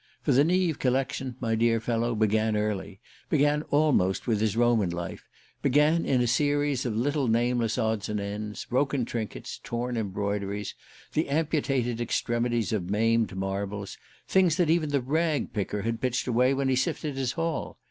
For 0.23 0.31
the 0.31 0.43
Neave 0.43 0.79
collection, 0.79 1.35
my 1.39 1.53
dear 1.53 1.79
fellow, 1.79 2.15
began 2.15 2.57
early, 2.57 2.99
began 3.29 3.61
almost 3.69 4.25
with 4.25 4.41
his 4.41 4.57
Roman 4.57 4.89
life, 4.89 5.27
began 5.61 6.07
in 6.07 6.21
a 6.21 6.25
series 6.25 6.87
of 6.87 6.97
little 6.97 7.27
nameless 7.27 7.77
odds 7.77 8.09
and 8.09 8.19
ends, 8.19 8.65
broken 8.65 9.05
trinkets, 9.05 9.59
torn 9.63 9.97
embroideries, 9.97 10.73
the 11.13 11.29
amputated 11.29 12.01
extremities 12.01 12.73
of 12.73 12.89
maimed 12.89 13.35
marbles: 13.37 13.95
things 14.27 14.57
that 14.57 14.71
even 14.71 14.89
the 14.89 15.01
rag 15.01 15.53
picker 15.53 15.83
had 15.83 16.01
pitched 16.01 16.25
away 16.25 16.55
when 16.55 16.67
he 16.67 16.75
sifted 16.75 17.15
his 17.15 17.33
haul. 17.33 17.77